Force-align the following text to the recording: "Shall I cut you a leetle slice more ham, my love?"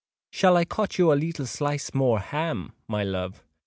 "Shall 0.31 0.57
I 0.57 0.65
cut 0.65 0.97
you 0.97 1.11
a 1.11 1.15
leetle 1.15 1.45
slice 1.45 1.93
more 1.93 2.19
ham, 2.21 2.71
my 2.87 3.03
love?" 3.03 3.43